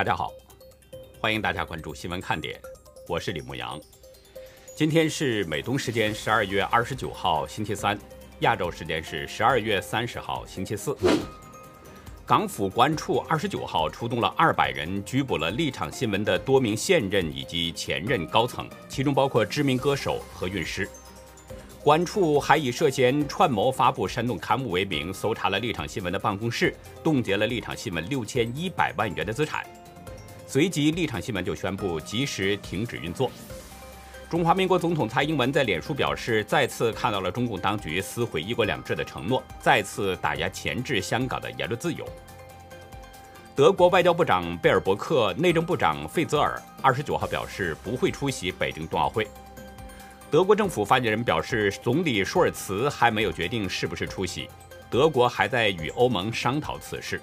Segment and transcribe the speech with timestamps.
[0.00, 0.32] 大家好，
[1.20, 2.58] 欢迎大家关注新闻看点，
[3.06, 3.78] 我是李牧阳。
[4.74, 7.98] 今天是美东时间十二月二十九号星期三，
[8.38, 10.96] 亚洲时间是十二月三十号星期四。
[12.24, 20.88] 港府国安处二十九号出动了二百人，拘捕了立场新闻的多名现任以及前任高层，其中包括知名歌手和韵诗。
[21.82, 26.74] 国安处还以涉嫌串谋发布煽动刊物为名，搜查了立场新闻的办公室，
[27.04, 29.62] 冻结了立场新闻六千一百万元的资产。
[30.50, 33.30] 随即，立场新闻就宣布及时停止运作。
[34.28, 42.04] 中华民国总统蔡英文在脸书表示，再次看到了中共当局撕毁“一国两制”的承诺，再次打压钳制香港的言论自由。
[43.54, 49.28] 德国外交部长贝尔伯克、内政部长费泽尔二十九号表示不会出席北京冬奥会。
[50.32, 54.48] 德国政府发言人表示，总理舒尔茨还没有决定是不是出席，
[54.90, 57.22] 德国还在与欧盟商讨此事。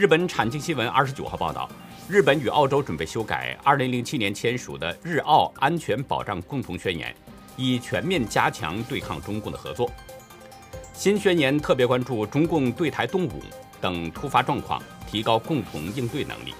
[0.00, 1.68] 日本产经新闻二十九号报道，
[2.08, 7.14] 日本与澳洲准备修改二零零七年签署的日澳安全保障共同宣言，
[7.54, 9.90] 以全面加强对抗中共的合作。
[10.94, 13.42] 新宣言特别关注中共对台动武
[13.78, 16.54] 等突发状况，提高共同应对能力。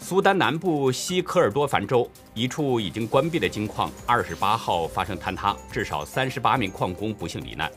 [0.00, 7.70] 苏丹南部西科尔多凡州一处已经关闭的金矿，二十八号发生坍塌，至少三十八名矿工不幸罹难。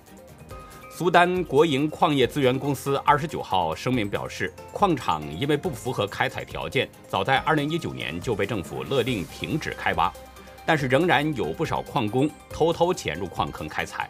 [1.02, 10.14] 苏丹国营矿业资源公司二十九号声明表示，矿场因为不符合开采条件，早在二零一九年就被政府勒令停止开挖，
[10.64, 14.08] 但是仍然有不少矿工偷偷潜入矿坑开采。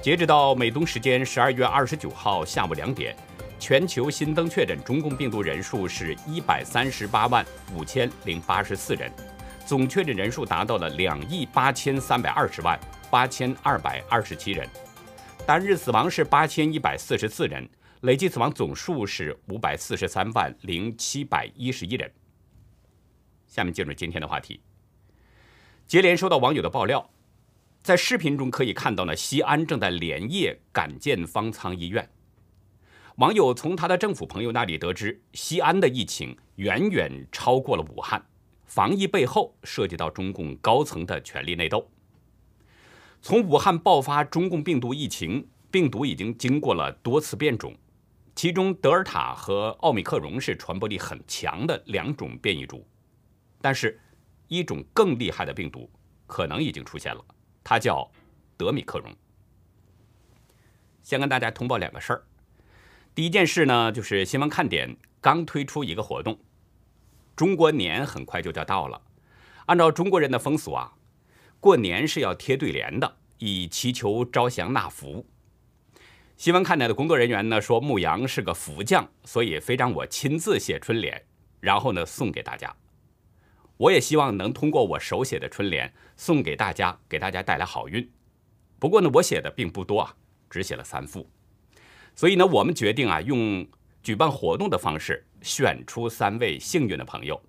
[0.00, 3.14] 截止到美东时间十二月二十九号下午两点。
[3.60, 9.12] 全球新增确诊中共病毒人数是一百三十八万五千零八十四人，
[9.66, 12.80] 总确诊人数达到了两亿八千三百二十万
[13.10, 14.66] 八千二百二十七人，
[15.46, 17.68] 单日死亡是八千一百四十四人，
[18.00, 22.10] 累计死亡总数是五百四十三万零七百一十一人。
[23.46, 24.58] 下面进入今天的话题。
[25.86, 27.10] 接连收到网友的爆料，
[27.82, 32.08] 在视频中可以看到呢，西安正在连夜赶建方舱医院。
[33.16, 38.24] 网友从他的政府朋友那里得知，西安的疫情远远超过了武汉，
[38.64, 41.86] 防疫背后涉及到中共高层的权力内斗。
[43.24, 47.74] 从武汉爆发中共病毒疫情，病毒已经经过了多次变种，
[48.34, 52.86] 其中德尔塔和奥密克戎是传播力很强的两种变异株，
[53.62, 53.98] 但是，
[54.48, 55.88] 一种更厉害的病毒
[56.26, 57.24] 可能已经出现了，
[57.64, 58.06] 它叫
[58.58, 59.10] 德米克戎。
[61.02, 62.24] 先跟大家通报两个事儿。
[63.14, 66.38] 第一件事呢，就是新闻看点刚推出一个活动，
[67.34, 69.00] 中国年很快就要到了。
[69.64, 70.92] 按照中国人的风俗啊，
[71.64, 75.24] 过年是要贴对联的，以祈求招祥纳福。
[76.36, 81.24] 新闻看台的工作人员呢说，牧羊是个福将，所以非让我亲自写春联，
[81.60, 82.76] 然后呢送给大家。
[83.78, 88.06] 我也希望能通过我手写的春联送给大家，给大家带来好运。
[88.78, 90.14] 不过呢，我写的并不多啊，
[90.50, 91.26] 只写了三副。
[92.14, 93.66] 所以呢，我们决定啊，用
[94.02, 97.42] 举办活动的方式选出三位幸运的朋友。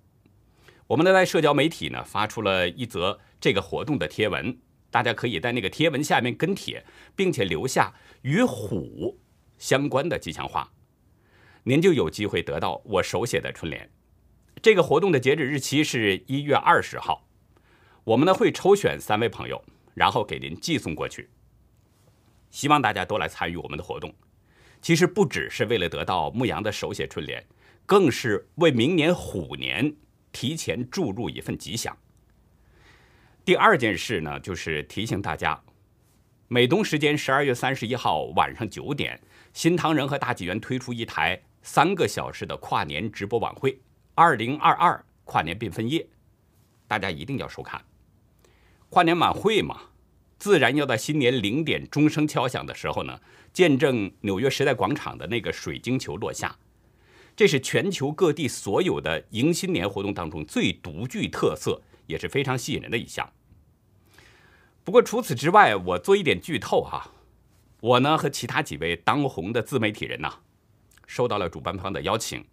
[0.86, 4.58] 我们呢在社交媒体呢发出了一则这个活动的贴文，
[4.90, 9.20] 大家可以在那个贴文下面跟帖，并且留下与虎
[9.58, 10.72] 相关的吉祥话，
[11.64, 13.90] 您就有机会得到我手写的春联。
[14.62, 17.28] 这个活动的截止日期是一月二十号，
[18.04, 19.62] 我们呢会抽选三位朋友，
[19.94, 21.30] 然后给您寄送过去。
[22.50, 24.14] 希望大家都来参与我们的活动。
[24.80, 27.44] 其实不只是为了得到牧羊的手写春联，
[27.84, 29.94] 更是为明年虎年
[30.32, 31.96] 提前注入一份吉祥。
[33.46, 35.62] 第二件事呢，就是提醒大家，
[36.48, 39.20] 美东时间十二月三十一号晚上九点，
[39.52, 43.80] 新唐人和大纪元推出一台三个小时的跨年直播晚会——
[44.16, 46.04] 二零二二跨年缤纷夜，
[46.88, 47.80] 大家一定要收看。
[48.88, 49.80] 跨年晚会嘛，
[50.40, 53.16] 自然要在新年零点钟声敲响的时候呢。
[53.52, 56.58] 见证纽约时代广场的那个水晶球落下，
[57.36, 63.26] 这是全球各地所有的迎新年活动当中最独具特色，也是非常吸引人的一项。
[64.86, 67.10] 不过除此之外，我做一点剧透哈，
[67.80, 70.32] 我呢和其他几位当红的自媒体人呐，
[71.08, 72.46] 收到了主办方的邀请，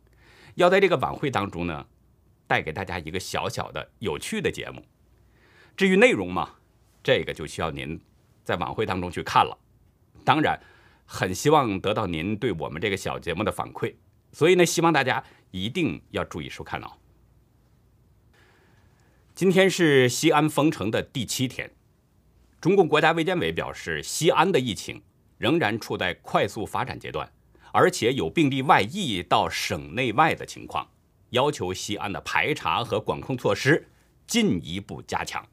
[0.56, 1.86] 要在这个晚会当中呢，
[2.48, 4.84] 带给大家一个小小的有趣的节目。
[5.78, 6.56] 至于内容嘛，
[7.04, 8.02] 这个就需要您
[8.44, 9.56] 在晚会当中去看了。
[10.26, 10.60] 当然。
[11.06, 13.94] 很希望得到您对我们这个小节目的反馈，
[14.32, 15.22] 所以呢，希望大家
[15.52, 16.94] 一定要注意收看哦。
[19.36, 21.72] 今天是西安封城的第七天，
[22.64, 25.02] 中共国家卫健委表示，西安的疫情
[25.38, 27.30] 仍然处在快速发展阶段，
[27.74, 30.90] 而且有病例外溢到省内外的情况，
[31.32, 33.90] 要求西安的排查和管控措施
[34.26, 35.46] 进一步加强。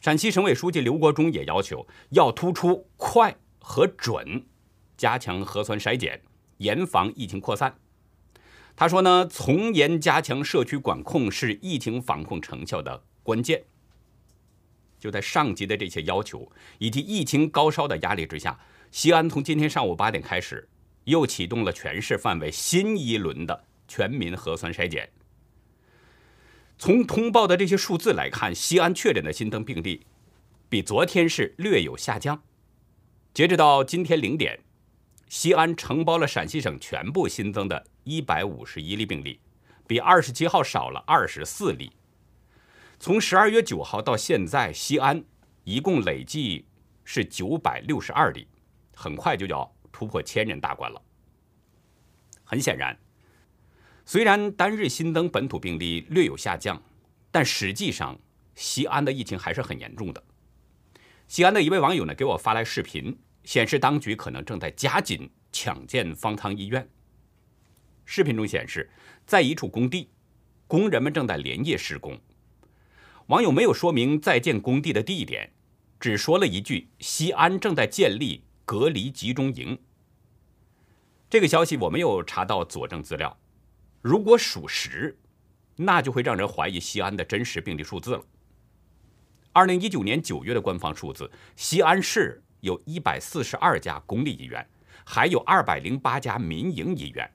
[0.00, 4.46] 陕西省委书记刘国中也要求要突出快和准，
[4.96, 6.22] 加强核酸筛检，
[6.58, 7.76] 严防疫情扩散。
[8.76, 13.64] 他说呢，从严加强社区管控是疫情防控成效的关键。
[15.00, 18.60] 就在上级的这些要求以及疫情高烧的压力之下，
[18.92, 20.68] 西安从今天上午八点开始，
[21.04, 25.10] 又启动了全市范围新一轮的全民核酸筛检。
[26.78, 30.06] 从通报的这些数字来看，西安确诊的新增病例
[30.68, 32.42] 比昨天是略有下降。
[33.32, 34.60] 截止到今天零点，
[35.28, 39.40] 西安承包了陕西省全部新增的一百五十一例病例，
[39.86, 41.92] 比二十七号少了二十四例。
[43.02, 45.24] 从十二月九号到现在，西安
[45.64, 46.66] 一共累计
[47.02, 48.46] 是九百六十二例，
[48.94, 51.00] 很快就要突破千人大关了。
[52.44, 52.94] 很显然，
[54.04, 56.82] 虽然单日新增本土病例略有下降，
[57.30, 58.20] 但实际上
[58.54, 60.22] 西安的疫情还是很严重的。
[61.26, 66.86] 西安的一位网友呢给我发来视频，显示当局可能正在加紧抢建方舱医院。
[68.04, 68.90] 视频中显示，
[69.24, 70.10] 在一处工地，
[70.66, 72.20] 工人们正在连夜施工。
[73.30, 75.52] 网友没有说明在建工地的地点，
[76.00, 79.78] 只说了一句：“西安正在建立隔离集中营。”
[81.30, 83.38] 这个消息我没有查到佐证资料，
[84.02, 85.16] 如果属实，
[85.76, 88.24] 那就会让人怀疑西安的真实病例数字了。
[89.52, 94.68] 二零一九年九月的官方数字，西安市有一百四十二家公立医院，
[95.04, 97.30] 还有二百零八家民营医院。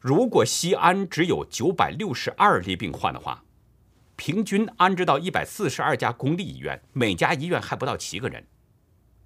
[0.00, 3.42] 如果西安只有九百六十二例病患的话，
[4.24, 8.46] 平均安置到一百四十二家公立医院，每家医院还不到七个人。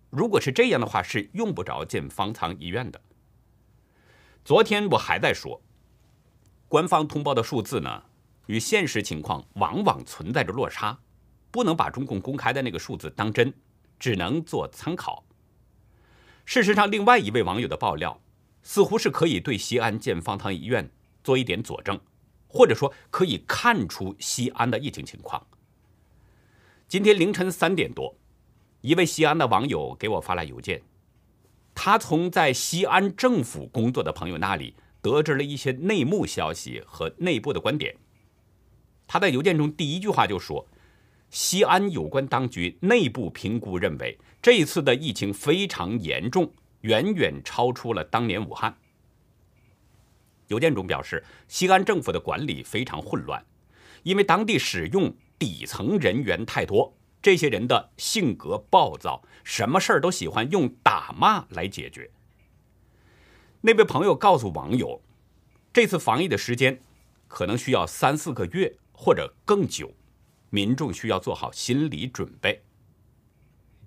[0.08, 2.98] 如果是这样的话，是用不着建方舱医院的。
[4.42, 5.60] 昨天我还在说，
[6.66, 8.04] 官方通报的数字呢，
[8.46, 10.98] 与现实情况往往存在着落差，
[11.50, 13.52] 不能把中共公开的那个数字当真，
[13.98, 15.26] 只能做参考。
[16.46, 18.18] 事实上，另外一位网友的爆料，
[18.62, 20.90] 似乎是可以对西安建方舱医院
[21.22, 22.00] 做一点佐证。
[22.46, 25.46] 或者说可以看出西安的疫情情况。
[26.88, 28.16] 今天凌晨三点多，
[28.80, 30.82] 一位西安的网友给我发来邮件，
[31.74, 37.96] 他从在西安政府工作的朋友那里得知了一些内幕消息和内部的观点。
[39.06, 40.66] 他在邮件中第一句话就说
[41.30, 46.52] ：“西安有关当局内部评估认为，这一次的疫情非常严重，
[46.82, 48.76] 远远超出了当年武汉。”
[50.48, 53.44] 邮件中表示，西安政府的管理非常混乱，
[54.02, 62.10] 因为当地使用底层人员太多，这些人的性格暴躁，什么事儿都喜欢用打骂来解决。
[63.60, 65.02] 那位朋友告诉网友，
[65.72, 66.80] 这次防疫的时间
[67.26, 69.92] 可能需要三四个月或者更久，
[70.50, 72.62] 民众需要做好心理准备。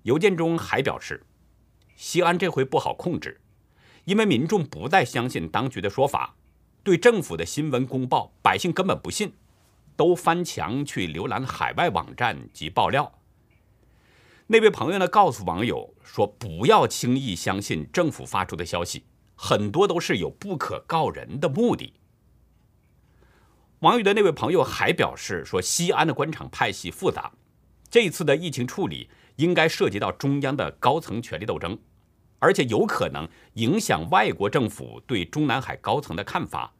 [0.02, 1.24] 邮件中还表示，
[1.96, 3.40] 西安这回不好控制，
[4.04, 6.36] 因为民众不再相信当局的说法。
[6.82, 9.34] 对政府的新闻公报，百姓根本不信，
[9.96, 13.12] 都翻墙去浏览海外网站及爆料。
[14.46, 19.04] 那位朋友呢，告诉网友说：“不要轻易相信政府发出的消息，
[19.36, 21.92] 很多都是有不可告人的目的。”
[23.80, 27.32] 网友的那位朋友还表示说：“西安的官场派系复杂，
[27.88, 31.78] 这一次的疫情处理应该涉及到中央的高层权力斗争。”
[32.42, 36.72] 而且有可能影响外国政府对中南海高层的看法，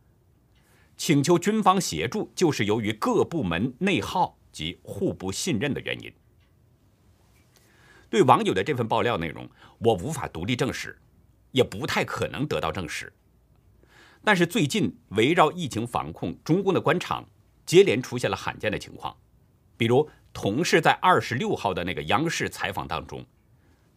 [1.01, 6.13] 请求军方协助，就是由于各部门内耗及互不信任的原因。
[8.11, 10.95] 对网友的这份爆料内容，我无法独立证实，
[11.53, 13.11] 也不太可能得到证实。
[14.23, 17.27] 但是最近围绕疫情防控，中共的官场
[17.65, 19.17] 接连出现了罕见的情况，
[19.79, 23.25] 比如同事在二十六号的那个央视采访当中。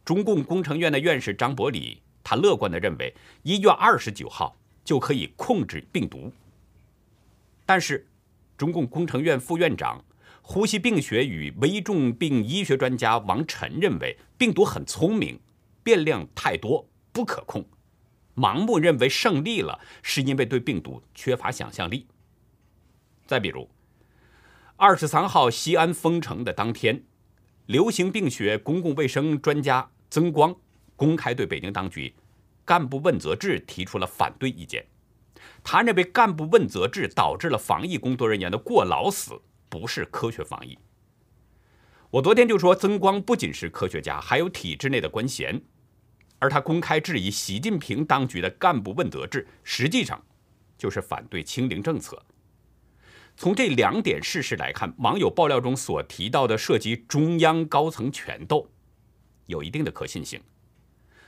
[0.05, 6.31] 中共工程院的院士张伯礼，他乐观地认为一月二十九号就可以控制病毒。
[7.73, 8.05] 但是，
[8.55, 10.05] 中共工程院副院长、
[10.43, 15.39] 呼吸病学与危重病医学专家王晨认为，病毒很聪明，
[15.81, 17.65] 变量太多，不可控。
[18.35, 22.05] 盲目认为胜利了，是因为对病毒缺乏想象力。
[23.25, 23.67] 再比如，
[24.75, 27.03] 二十三号西安封城的当天，
[27.65, 29.89] 流行病学公共卫生专家。
[30.11, 30.55] 曾光
[30.95, 32.13] 公开对北京当局
[32.63, 34.85] 干部问责制提出了反对意见，
[35.63, 40.77] 他认为干部问责制导致了防疫工作人员的过劳死，不是科学防疫。
[42.11, 45.59] 我昨天就说，曾光不仅是科学家，还有体制内的官衔，
[46.37, 50.23] 而他公开质疑习近平当局的干部问责制，实际上
[50.77, 52.21] 就是反对清零政策。
[53.35, 58.69] 从这两点事实来看，网友爆料中所提到的涉及中央高层权斗，
[59.47, 60.39] 有一定的可信性。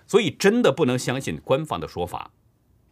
[0.06, 2.32] 所以，真的不能相信官方的说法，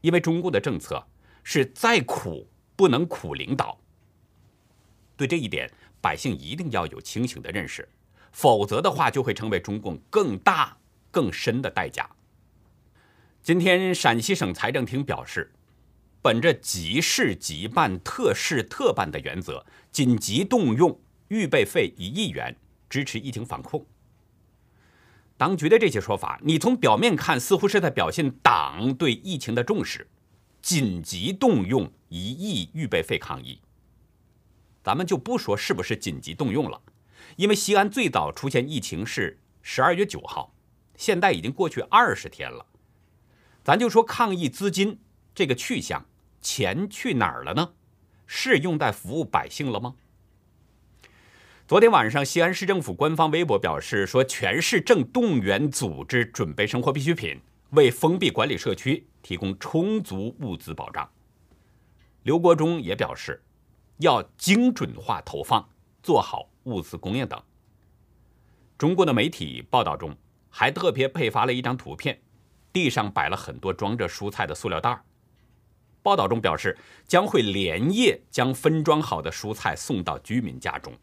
[0.01, 1.05] 因为中共的政策
[1.43, 3.79] 是再苦不能苦领导。
[5.15, 5.71] 对这一点，
[6.01, 7.87] 百姓一定要有清醒的认识，
[8.31, 10.77] 否则的话，就会成为中共更大
[11.11, 12.09] 更深的代价。
[13.41, 15.51] 今天，陕西省财政厅表示。
[16.23, 20.97] 本着急事急办、特事特办的原则，紧急动用
[21.27, 22.55] 预备费一亿元
[22.89, 23.85] 支持疫情防控。
[25.35, 30.07] 当局的这些说法，你从表面看似乎是在表现党对疫情的重视，
[30.63, 33.59] 紧急动用一亿预备费抗疫。
[34.81, 36.81] 咱们就不说是不是紧急动用了，
[37.35, 40.55] 因为西安最早出现疫情是十二月九号，
[40.97, 42.65] 现在已经过去二十天了。
[43.63, 44.99] 咱就说抗疫资金
[45.35, 46.05] 这个去向。
[46.41, 47.73] 钱去哪儿了呢？
[48.25, 49.95] 是用在服务百姓了吗？
[51.65, 57.39] 昨天晚上，西安市政府官方微博表示说，全市正动员组织准备生活必需品，
[57.69, 61.09] 为封闭管理社区提供充足物资保障。
[62.21, 63.41] 刘国中也表示，
[63.97, 65.67] 要精准化投放，
[66.03, 67.41] 做好物资供应等。
[68.77, 70.15] 中国的媒体报道中
[70.49, 72.21] 还特别配发了一张图片，
[72.71, 75.03] 地上摆了很多装着蔬菜的塑料袋。
[76.01, 76.77] 报道中表示，
[77.07, 80.93] 将会连夜将分装好的蔬菜送到居民家中。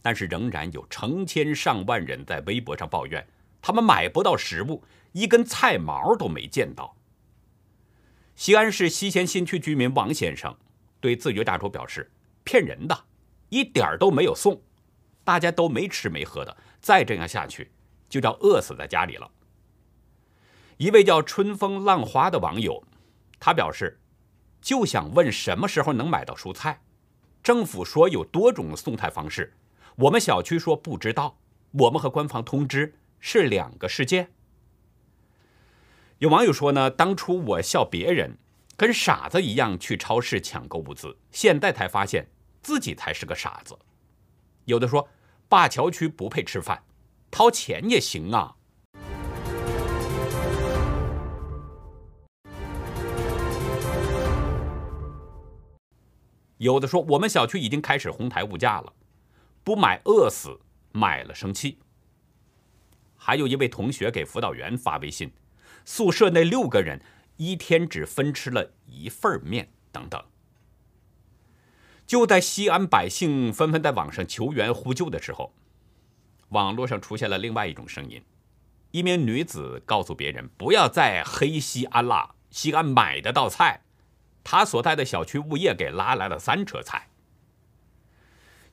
[0.00, 3.24] 但是，仍然有成千上万人在微博上抱怨，
[3.60, 6.96] 他们买不到食物，一根菜毛都没见到。
[8.34, 10.56] 西安市西咸新区居民王先生
[11.00, 12.10] 对自觉大厨表示
[12.44, 13.04] ：“骗人的，
[13.50, 14.60] 一点儿都没有送，
[15.22, 17.70] 大家都没吃没喝的，再这样下去，
[18.08, 19.30] 就要饿死在家里了。”
[20.78, 22.82] 一位叫“春风浪花”的网友。
[23.38, 24.00] 他表示，
[24.60, 26.82] 就想问什么时候能买到蔬菜。
[27.42, 29.54] 政府说有多种送菜方式，
[29.96, 31.38] 我们小区说不知道，
[31.72, 34.30] 我们和官方通知是两个世界。
[36.22, 38.38] 有网友说呢，当初我笑别人
[38.76, 42.30] 跟傻子一样去超市抢购物资，现在才发现
[42.62, 43.76] 自己才是个傻子。
[44.66, 45.08] 有的说
[45.48, 46.80] 灞桥区不配吃饭，
[47.28, 48.54] 掏钱也行啊。
[56.58, 58.92] 有的说，我们小区已经开始哄抬物价了，
[59.64, 60.56] 不买饿死，
[60.92, 61.80] 买了生气。
[63.16, 65.32] 还有一位同学给辅导员发微信，
[65.84, 67.00] 宿舍那六个人
[67.36, 70.22] 一天只分吃了一份面，等等。
[72.06, 75.54] 就在西安百姓纷纷在网上求援呼救的时候，
[76.50, 78.22] 网络上出现了另外一种声音：
[78.90, 83.82] 一名女子告诉别人，不要再黑西安了，西安买得到菜。
[84.44, 87.08] 她所在的小区物业给拉来了三车菜。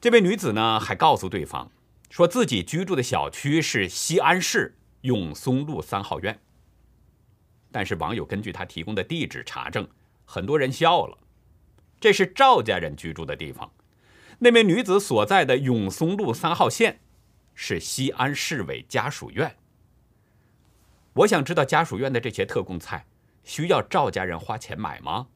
[0.02, 1.72] 这位女子呢，还告诉对方，
[2.10, 6.42] 说自己居住的小区是西安市永松路三号院。
[7.72, 9.88] 但是网友根据他提供的地址查证，
[10.26, 11.18] 很多人笑了，
[12.00, 13.72] 这是赵家人居住的地方。
[14.40, 17.02] 那名女子所在的永松路三号线，
[17.54, 19.56] 是西安市委家属院。
[21.14, 23.06] 我想知道家属院的这些特供菜，
[23.44, 25.28] 需要赵家人花钱买吗？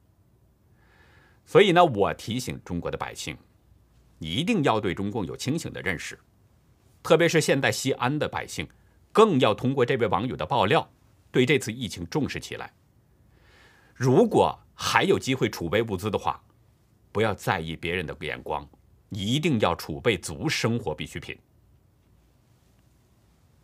[1.46, 3.38] 所以呢，我提醒中国的百姓，
[4.20, 6.18] 一定要对中共有清醒的认识，
[7.02, 8.66] 特别是现在西安的百姓，
[9.12, 10.90] 更要通过这位网友的爆料，
[11.34, 12.72] 对这次疫情重视起来。
[13.96, 16.40] 如果还有机会储备物资的话，
[17.12, 18.68] 不要在意别人的眼光，
[19.10, 21.36] 一定要储备足生活必需品。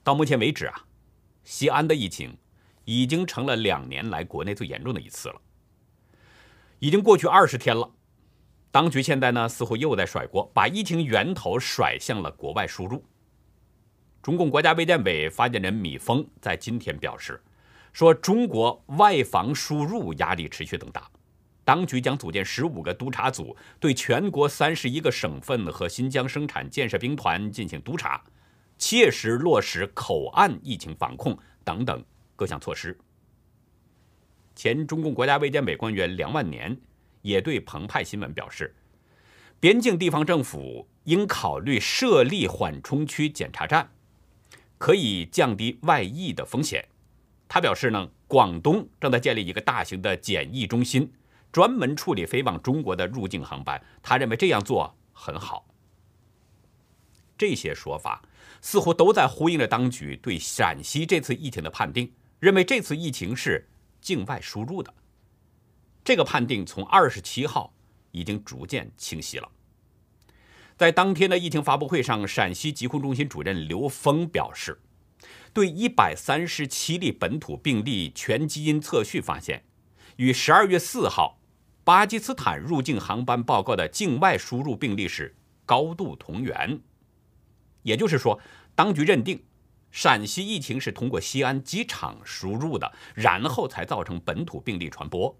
[0.03, 0.85] 到目前为止啊，
[1.43, 2.35] 西安的疫情
[2.85, 5.39] 已经成了两年来国内最严重的一次了。
[6.79, 7.91] 已经过去二十天了，
[8.71, 13.05] 当局现在呢似乎又在甩锅，把疫情源头甩向了国外输入。
[14.23, 17.41] 中共国家卫健委发言人米峰在今天表示，
[17.93, 21.09] 说中国外防输入压力持续增大，
[21.63, 28.23] 当局将组建十五个督查组，对全国三十一个省份和新疆生产建设兵团进行督查，
[28.77, 32.03] 切实落实口岸疫情防控等等
[32.35, 32.97] 各项措施。
[34.55, 36.77] 前中共国家卫健委官员梁万年
[37.21, 38.75] 也对澎湃新闻表示，
[39.59, 43.91] 边境地方政府应考虑设立缓冲区检查站，
[44.77, 46.87] 可以降低外溢的风险。
[47.49, 51.11] 他表示呢，广东正在建立一个大型的检疫中心，
[51.51, 53.83] 专门处理飞往中国的入境航班。
[54.01, 55.65] 他认为这样做很好。
[57.35, 58.21] 这些说法
[58.61, 63.67] 似乎都在呼应着当局对陕西这次疫情的判定，认为这次疫情是
[63.99, 64.93] 境外输入的。
[66.03, 67.73] 这个判定从二十七号
[68.11, 69.49] 已经逐渐清晰了。
[70.77, 74.79] 在当天的疫情发布会上，陕西疾控中心主任刘峰表示，
[75.53, 79.63] 对一百三十七例本土病例全基因测序发现，
[80.17, 81.39] 与十二月四号
[81.83, 86.79] 巴基斯坦入境航班报告的境外输入病例是高度同源。
[87.83, 88.39] 也就是说，
[88.75, 89.43] 当局认定
[89.89, 95.35] 陕西疫情是通过西安机场输入的，然后才造成本土病例传播。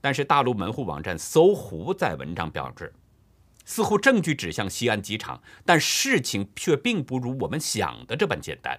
[0.00, 2.92] 但是，大陆门户网站搜狐在文章表示，
[3.64, 8.78] 似乎证据指向西安机场，但事情却并不如我们想的这般简单。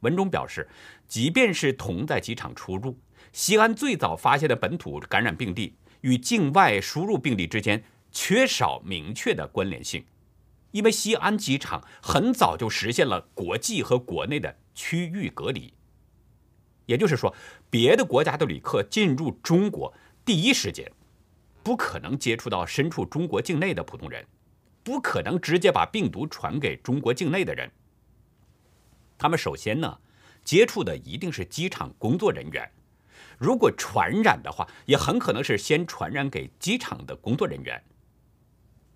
[0.00, 0.68] 文中表示，
[1.06, 2.98] 即便是同在机场出入，
[3.32, 7.82] 西安最早发现的本土感染病例与境外输入病例之间
[8.12, 10.04] 缺少明确的关联性。
[10.72, 15.72] 因为西安机场很早就实现了国际和国内的区域隔离，
[16.86, 17.32] 也就是说，
[17.70, 20.90] 别的国家的旅客进入中国第一时间，
[21.64, 24.24] 不可能接触到身处中国境内的普通人，
[24.84, 27.68] 不可能直接把病毒传给中国境内的人。
[29.18, 29.98] 他们首先呢，
[30.44, 32.70] 接触的一定是机场工作人员，
[33.38, 37.82] 如果传染的话，也很可能是先传染给机场的工作人员。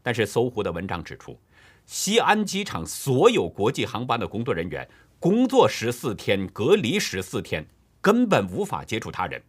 [0.03, 1.37] 但是搜狐的文章指出。
[1.87, 4.87] 西安机场所有国际航班的工作人员
[5.19, 7.67] 工作十四天，隔离十四天，
[8.03, 9.43] 根本无法接触他人。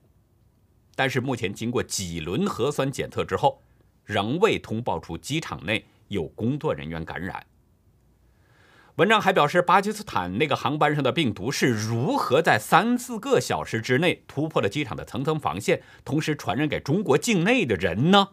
[1.00, 3.63] 但是目前经过几轮核酸检测之后，
[4.03, 7.48] 仍未通报出机场内有工作人员感染。
[8.98, 18.32] 文章还表示，巴基斯坦那个航班上的病毒是如何在三四个小时之内突破了机场的层层防线，同时传染给中国境内的人呢？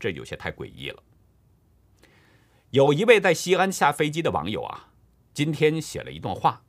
[0.00, 1.02] 这有些太诡异了。
[2.70, 4.88] 有一位在西安下飞机的网友啊，
[5.34, 6.62] 今天写了一段话。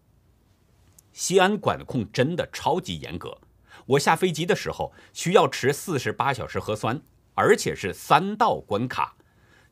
[1.13, 3.39] 西安管控真的超级严格，
[3.85, 7.01] 我下飞机的时候需要持四十八小时核酸，
[7.33, 9.15] 而且是三道关卡：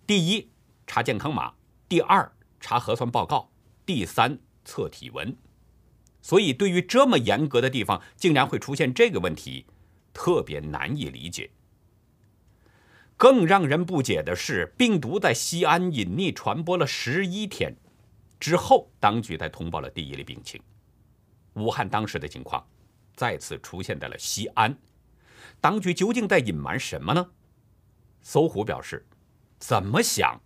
[0.06, 0.50] 第一
[0.86, 1.54] 查健康码，
[1.88, 3.52] 第二查核酸报告，
[3.86, 5.36] 第三测体温。
[6.22, 9.66] 所以，对于这么严格的地方，竟然会出现这个问题，
[10.14, 11.50] 特别难以理解。
[13.18, 17.76] 更让人不解的是，病毒在西安隐匿传播了十一天
[18.40, 20.62] 之后，当局才通报了第一例病情。
[21.54, 22.66] 武汉当时的情况
[23.22, 24.76] 再次出现在了西安，
[25.60, 27.30] 当局究竟在隐瞒什么呢？
[28.24, 29.06] 搜狐表示，
[29.60, 30.42] 怎么想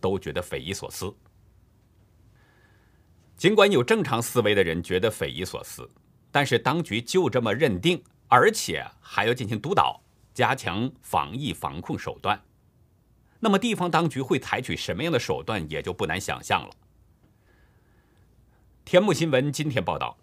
[0.00, 1.14] 都觉得匪夷所思。
[3.36, 5.88] 尽管有正常思维的人觉得匪夷所思，
[6.32, 10.02] 但是当局就这么认定，而且还要进行督导。
[10.34, 12.42] 加强防疫防控手段，
[13.38, 16.74] 那么地方当局会采取什么样的手段，也就不难想象了。
[18.84, 20.18] 天目新闻今天报道，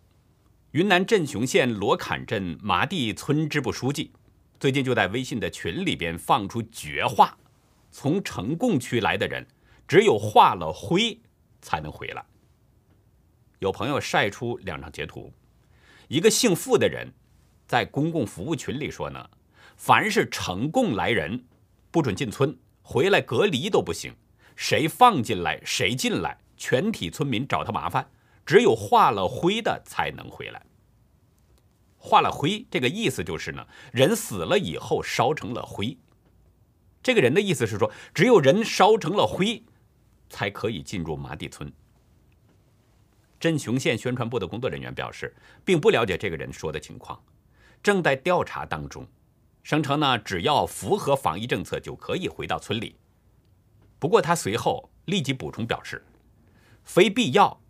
[0.74, 4.12] 云南镇雄县罗坎镇麻地村支部书记
[4.60, 7.38] 最近就在微信的群里边放出绝话：
[7.92, 9.46] 从城贡区来的人，
[9.88, 11.16] 只有化了灰
[11.62, 12.26] 才能回来。
[13.60, 15.32] 有朋友晒出两张截图，
[16.08, 17.08] 一个姓付的人
[17.68, 19.30] 在公共服务群里说呢。
[19.78, 21.46] 凡是城贡来人，
[21.92, 24.12] 不准进村，回来隔离都不行。
[24.56, 28.10] 谁放进来，谁进来，全体村民找他麻烦。
[28.46, 30.66] 只有化了灰的才能回来。
[31.98, 35.98] 化了灰，这个意思就是呢，人死了以后烧成了灰。
[37.02, 39.64] 这个人的意思是说，只有人烧成了灰，
[40.30, 41.72] 才可以进入麻地村。
[43.40, 47.22] 镇雄县宣传部的工作人员表示，并不了解这个人说的情况，
[47.82, 49.08] 正在调查当中。
[49.64, 52.98] 声称呢，只要符合防疫政策就可以回到村里。
[53.98, 56.06] 不过他随后立即补充表示，
[56.84, 57.62] 非必要，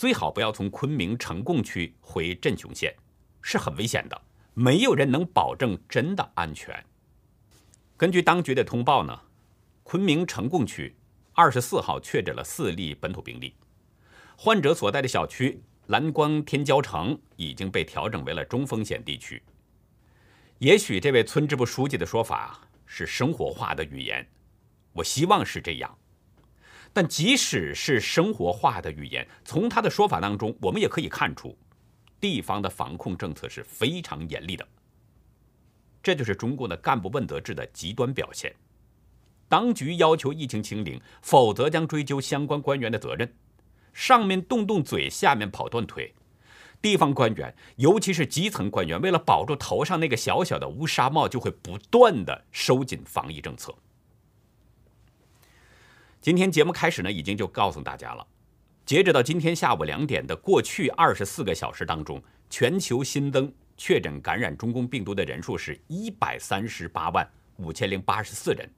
[0.00, 2.90] 最好不要从昆明呈贡区回镇雄县，
[3.42, 4.18] 是很危险的，
[4.54, 6.82] 没有人能保证真的安全。
[7.98, 9.20] 根据当局的通报呢，
[9.82, 10.96] 昆明呈贡区
[11.34, 13.54] 二十四号确诊了四例本土病例，
[14.38, 19.42] 患者所在的小区蓝光天骄城已经被调整为了中风险地区。
[20.60, 24.26] 也许这位村支部书记的说法是生活化的语言，
[24.94, 25.98] 我希望是这样。
[26.92, 31.56] 但即使是生活化的语言，从他的说法当中，我们也可以看出，
[32.18, 34.66] 地方的防控政策是非常严厉的。
[36.02, 38.54] 这就是中共的干部问责制的极端表现。
[39.48, 43.32] 当局要求疫情清零，否则将追究相关官员的责任。
[43.92, 46.14] 上面动动嘴，下面跑断腿。
[46.80, 53.74] 地方官员，尤其是基层官员，为了保住头上那个小小的乌纱帽，就会不断的收紧防疫政策。
[56.20, 58.26] 今天节目开始呢，已经就告诉大家了，
[58.84, 68.70] 截止到今天下午两点的过去二十四个小时当中，全球新增确诊感染中共病毒的人数是一百三十八万五千零八十四人，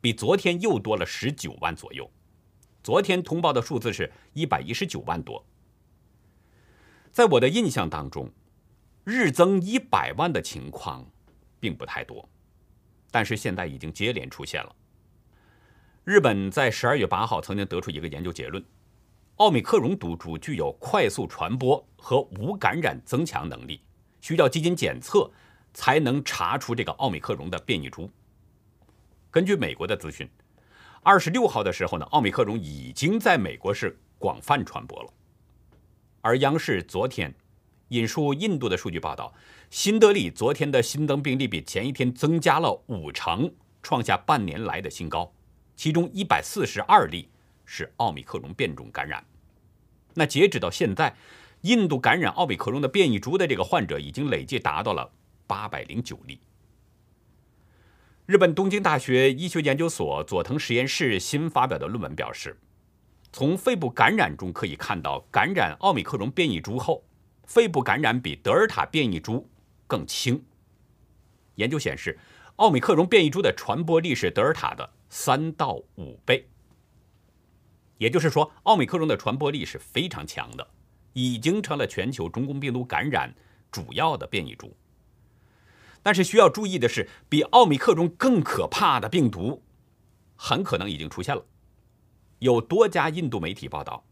[0.00, 2.08] 比昨天又多了十九万左右。
[2.80, 5.44] 昨天通报的数字是一百一十九万多。
[7.10, 8.30] 在我的印象当中，
[9.02, 11.04] 日增一百万的情况
[11.58, 12.28] 并不太多，
[13.10, 14.76] 但是现在已经接连出现了。
[16.04, 18.62] 日本在十二月八号曾经得出一个研究结论：
[19.36, 23.80] 奥密克戎毒株具有快速传播和无感染增强能力，
[24.20, 25.30] 需要基因检测
[25.72, 28.10] 才能查出这个奥密克戎的变异株。
[29.30, 30.28] 根据美国的资讯，
[31.02, 35.10] 二十六号的时候呢，奥密克戎已经在美国是广泛传播了。
[36.20, 37.34] 而央视昨天
[37.88, 39.32] 引述印度的数据报道，
[39.70, 43.50] 新德里昨天的新增病例比前一天增加了五成，
[43.82, 45.32] 创下半年来的新高。
[45.76, 47.28] 其中一百四十二例
[47.64, 49.24] 是奥密克戎变种感染。
[50.14, 51.16] 那截止到现在，
[51.62, 55.10] 印度感染奥密克戎的变异株的这个患者已经累计达到了
[55.46, 56.38] 八百零九例。
[58.26, 62.56] 日本东京大学医学研究所佐藤实验室新发表的论文表示，
[63.32, 67.04] 从肺部感染中可以看到，感染奥密克戎变异株后，
[67.44, 69.46] 肺部感染比德尔塔变异株
[69.86, 70.42] 更轻。
[71.56, 72.18] 研究显示，
[72.56, 74.88] 奥密克戎变异株的传播力是德尔塔的。
[75.16, 76.44] 三到五倍，
[77.98, 80.68] 也就是说，奥密克戎的传播力是非常强的，
[81.12, 83.32] 已经成了全球中共病毒感染
[83.70, 84.76] 主要的变异株。
[86.02, 89.62] 但是需要注意的是，比奥密克戎更可怕的病毒，
[90.34, 91.46] 很可能已经出现了。
[92.40, 94.04] 有多家印度媒体报道，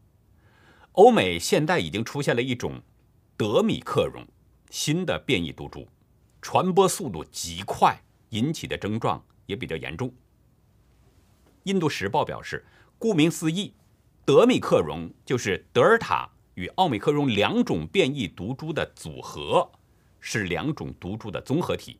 [0.93, 2.81] 欧美现在已经出现了一种
[3.35, 4.25] 德米克戎
[4.69, 5.85] 新的变异毒株，
[6.41, 10.09] 传播速度极快，引起的症状也比较严重。
[11.63, 12.65] 印度时报表示，
[12.97, 13.73] 顾名思义，
[14.25, 19.71] 德米克戎就是德尔塔与奥密克戎两种变异毒株的组合，
[20.19, 21.99] 是两种毒株的综合体。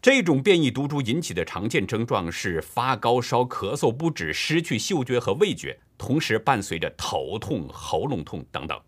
[0.00, 8.80] 这种变异毒株引起的常见症状是发高烧、咳嗽不止、失去嗅觉和味觉，同时伴随着头痛、喉咙痛等等。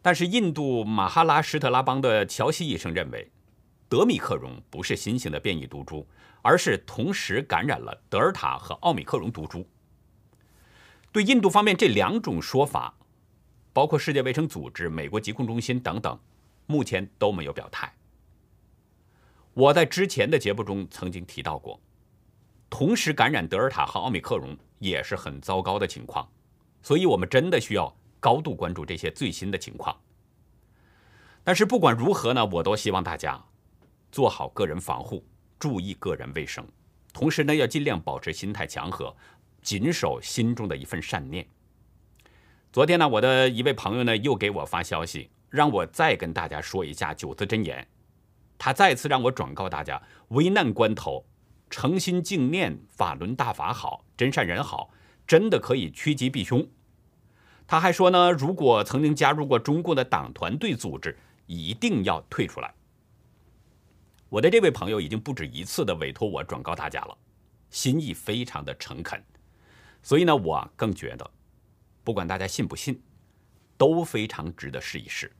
[0.00, 3.30] 但是，印度马哈拉施特拉邦的乔西医生认为，
[3.88, 6.06] 德米克戎不是新型的变异毒株。
[6.42, 9.66] 而是同时感染了德尔塔和奥密克戎毒株。
[11.12, 12.94] 对印度方面这两种说法，
[13.72, 16.18] 包括世界卫生组织、美国疾控中心等等，
[16.66, 17.92] 目前都没有表态。
[19.52, 21.80] 我在之前的节目中曾经提到过，
[22.70, 26.30] 同时感染德尔塔和奥密克戎也是很糟糕的情况，
[26.82, 29.94] 所以我们真的需要高度关注这些最新的情况。
[31.42, 33.42] 但是不管如何呢，我都希望大家
[34.12, 35.24] 做好个人防护。
[35.60, 36.66] 注意个人卫生，
[37.12, 39.14] 同时呢，要尽量保持心态强和，
[39.60, 41.46] 谨守心中的一份善念。
[42.72, 47.86] 昨天呢，我的一位朋友呢又给我发消息，让我再跟大家说一下九字真言。
[48.56, 51.26] 他再次让我转告大家：危难关头，
[51.68, 54.90] 诚心敬念法轮大法好，真善人好，
[55.26, 56.66] 真的可以趋吉避凶。
[57.66, 62.72] 他还说呢，如果曾经加入过中共的党团队组织，一定要退出来。
[64.30, 67.18] 我的这位朋友已经不止一次的委托我转告大家了，
[67.68, 69.20] 心意非常的诚恳，
[70.02, 71.30] 所以呢，我更觉得，
[72.04, 73.02] 不管大家信不信，
[73.76, 75.32] 都非常值得试一试，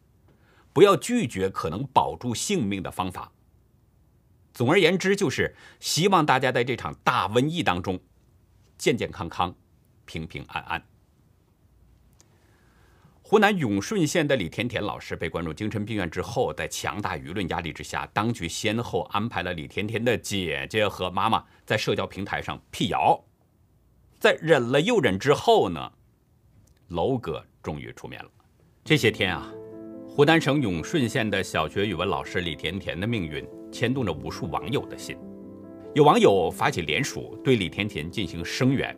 [0.73, 3.31] 不要拒绝可能保住性命的方法。
[4.53, 8.01] 总而言之，就是希望大家在这场大瘟疫当中，
[8.77, 9.55] 健健康康，
[10.05, 10.85] 平平安安。
[13.31, 23.25] 湖南永顺县的李甜甜老师被关入精神病院之后，在强大舆论压力之下，当局先后安排了李甜甜的姐姐和妈妈在社交平台上辟谣。
[24.19, 25.93] 在忍了又忍之后呢，
[26.89, 28.29] 楼哥终于出面了。
[28.83, 29.49] 这些天啊，
[30.09, 35.17] 湖南省永顺县的小学语文老师李甜甜的命运牵动着无数网友的心。
[35.95, 38.93] 有网友发起联署，对李甜甜进行声援，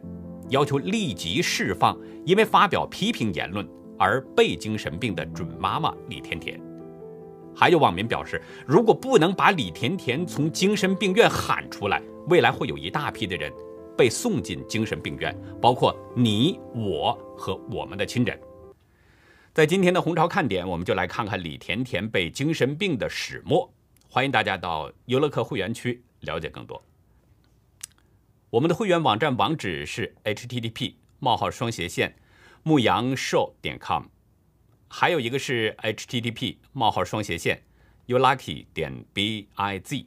[0.48, 3.68] 要求立即释放因为发表批评言论。
[4.02, 6.60] 而被精神病的准妈妈李甜甜，
[7.54, 13.52] 还有网民表示，如果不能把李甜甜从精神病院喊出来，未来会有一大批的人
[13.96, 18.36] 被送进精神病院，包括你我和我们的亲人。
[19.54, 23.72] 在今天的红潮看点，我们就来看看李甜甜被精神病的始末。
[24.08, 26.82] 欢迎大家到优乐客会员区了解更多。
[28.50, 32.16] 我们的会员网站网址是 http: 冒号双斜线。
[32.64, 34.04] 牧羊 show 点 com，
[34.88, 37.62] 还有一个是 http: 冒号双斜线
[38.06, 40.06] youlucky 点 biz。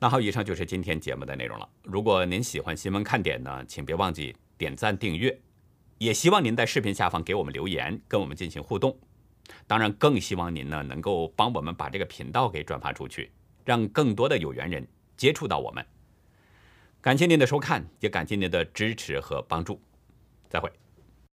[0.00, 1.68] 那好，以上就是今天节目的内容了。
[1.84, 5.40] 如果您喜欢新闻看点呢，请别忘记点赞订阅，
[5.98, 8.98] 也希望您在视频下方给我们留言，跟我们进行互动。
[9.66, 13.30] 当然，更希望您呢能够帮我们把这个频道给转发出去，
[13.64, 15.84] 让更多的有缘人接触到我们。
[17.00, 19.80] 感谢您的收看，也感谢您的支持和帮助。
[20.48, 20.70] 再会。